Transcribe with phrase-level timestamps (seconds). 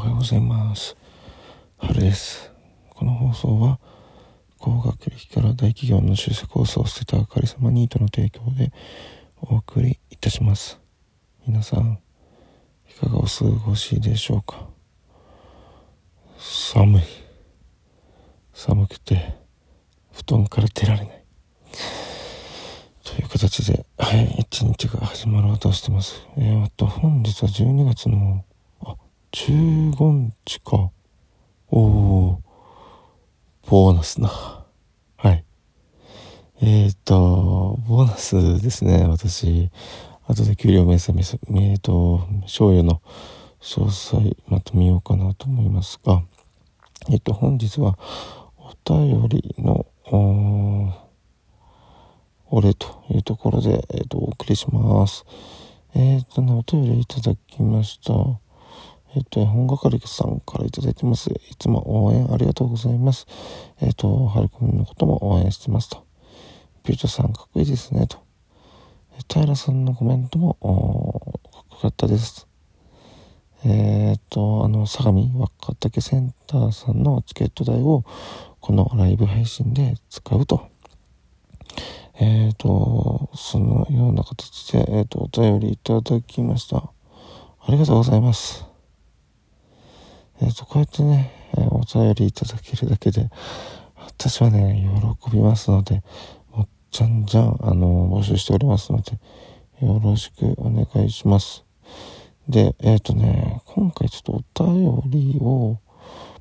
[0.00, 0.96] おはようございます。
[1.76, 2.50] 春です。
[2.88, 3.78] この放送は
[4.58, 8.72] 高学歴から大企業の就職コースを捨てたあかり様ニートの提供で
[9.42, 10.80] お送りいたします。
[11.46, 11.98] 皆さん
[12.88, 14.68] いかがお過ごしでしょうか？
[16.38, 17.02] 寒い。
[18.54, 19.34] 寒くて
[20.14, 21.24] 布団から出られない。
[23.04, 26.26] という形で、はい、一日が始まろうとしてます。
[26.38, 28.46] えー、あと、本日は12月の
[29.32, 30.90] 15日か。
[31.70, 32.36] おー、
[33.68, 34.28] ボーナスな。
[35.16, 35.44] はい。
[36.60, 39.70] えー、と、ボーナスですね、私。
[40.26, 43.00] 後で給料明細、えー、と、賞与の
[43.60, 46.22] 詳細まとめようかなと思いますが、
[47.08, 47.98] えー、っと、本日は
[48.58, 49.86] お便りの、
[52.50, 55.24] お礼というところで、えっ、と、お送りします。
[55.94, 58.12] えっ、とね、お便りいただきました。
[59.16, 61.30] えっ、と、絵本係さんからいただいてます。
[61.30, 63.26] いつも応援ありがとうございます。
[63.80, 66.04] えっ、と、はるくんのことも応援してますと。
[66.84, 68.18] ピュートさんかっこいいですねと。
[69.28, 72.46] 平さんのコメントもかっこよかったです。
[73.64, 78.04] えっ、と、あの、相模若竹センターさんのチケット代を
[78.60, 80.68] このライブ配信で使うと。
[82.20, 86.76] えっ、と、そのような形で、えっ、と、お便りいただきました。
[86.78, 88.69] ありがとうございます。
[90.42, 93.28] えっ、と、こうやってね、え、お便りいただけるだけで、
[93.96, 94.88] 私はね、
[95.22, 96.02] 喜びますので、
[96.50, 99.12] もう、じゃんじゃん、あの、募集しておりますので、
[99.86, 101.64] よろしくお願いします。
[102.48, 105.78] で、えっ、ー、とね、今回ちょっとお便りを、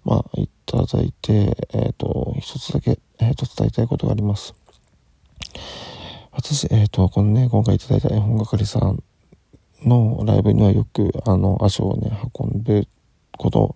[0.06, 4.56] まあ、いただいて、えっ、と、一つだけ、えっ、と、伝えたいことがあります。
[6.32, 9.04] 私、えっ、と、このね、今回いただいた絵本係さん
[9.84, 12.88] のライブにはよく、あの、足をね、運んで
[13.40, 13.76] こと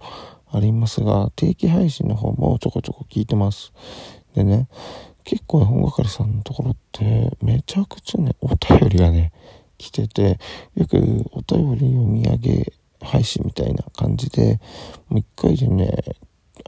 [0.51, 3.73] ありますが、定期配信の方もちょこちょこ聞いてます。
[4.35, 4.67] でね、
[5.23, 9.31] 結構本係さんのところってめちゃくちゃね、お便りがね、
[9.77, 10.37] 来てて、
[10.75, 10.97] よく
[11.31, 14.59] お便り読み上げ配信みたいな感じで、
[15.07, 15.97] もう一回でね、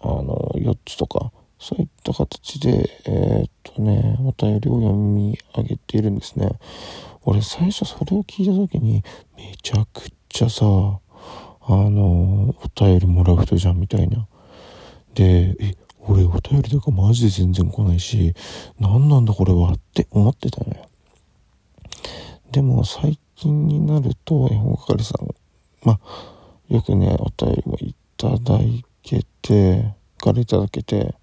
[0.01, 6.49] あの、4つとか、そういった形で、えー、っとね、お便りを読み上げているんですね。
[7.23, 9.03] 俺最初それを聞いた時に、
[9.35, 10.99] めちゃくちゃさ、
[11.67, 14.27] あの、お便りもらう人じゃんみたいな。
[15.15, 15.75] で、え、
[16.07, 18.35] 俺お便りとかマジで全然来ないし、
[18.79, 20.87] 何なんだこれはって思ってたのよ。
[22.51, 25.27] でも最近になると、絵本係さん、
[25.83, 25.99] まあ
[26.69, 28.59] よくね、お便りもいただ
[29.01, 31.15] けて、からいただけて、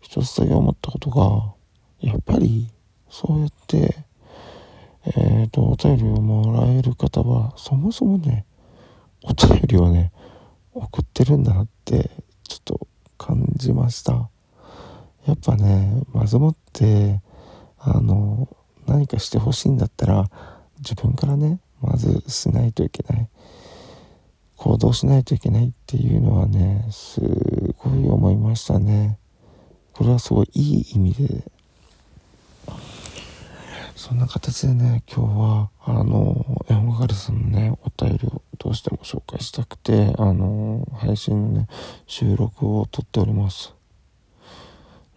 [0.00, 1.54] 一つだけ思ったことが、
[2.00, 2.68] やっぱり、
[3.10, 3.96] そうやって、
[5.04, 8.46] えっ、ー、と、お便りをもらえる方は、そもそもね、
[9.28, 10.10] お便りをね、
[10.72, 12.10] 送ってるんだなって、
[12.48, 12.86] ちょっと
[13.18, 14.30] 感じました。
[15.26, 17.20] やっぱね、まずもって、
[17.78, 18.48] あの、
[18.86, 20.30] 何かしてほしいんだったら、
[20.78, 23.28] 自分からね、まずしないといけない。
[24.56, 29.18] 行動しないといけないっていうのはね、すごい思いましたね。
[29.92, 31.44] これはすごいいい意味で
[33.98, 41.66] そんな形でね、今日は、あの、絵本係さんのね、お便りをどうしても紹介したくて、あの、配信のね、
[42.06, 43.74] 収録を撮っております。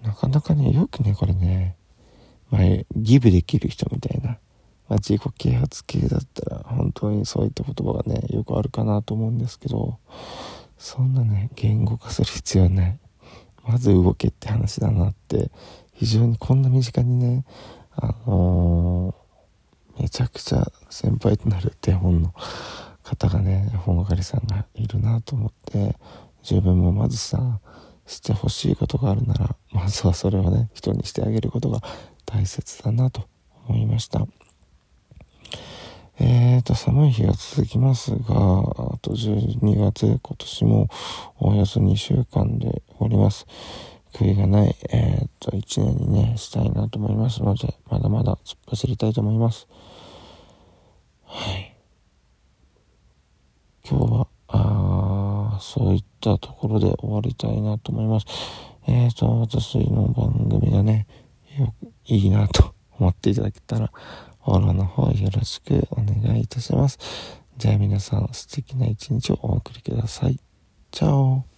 [0.02, 1.76] なかなかね、よくね、これね、
[2.50, 2.62] まあ、
[2.96, 4.38] ギブできる人みたいな、ま
[4.90, 10.00] あ、自己啓発系だったら、本当にそういった言葉がね、よくあるかなと思うんですけど、
[10.80, 13.00] そんなね、言語化する必要はない。
[13.64, 15.52] まず動けって話だなって、
[15.94, 17.46] 非常にこんな身近にね、
[17.96, 22.34] あのー、めちゃくちゃ先輩となる手本の
[23.04, 25.96] 方がね本係さんがいるなと思って
[26.50, 27.60] 自分もまずさ
[28.06, 31.82] してほしいことがあるならまずはそれをね人にしてあげることが
[32.26, 33.28] 大切だなと
[33.68, 34.26] 思いました。
[36.20, 38.28] えーと寒い日が続きますがあ
[39.02, 40.88] と12月今年も
[41.40, 43.48] およそ2週間でおります。
[44.14, 49.68] 悔いがない、えー、っと、一年にね、したいなと思いますので、まだまだ突っ走りたいと思います。
[51.26, 51.76] はい。
[53.90, 58.26] 今日は、あそういったところで終わりたいなと思います。
[58.88, 61.08] えー、っと、私の番組がね、
[61.58, 63.92] よく、いいなと思っていただけたら、
[64.44, 66.98] フォローの方よろしくお願いいたします。
[67.58, 70.40] じゃあ皆さん素敵な一日をお送りください。
[70.90, 71.51] チャオ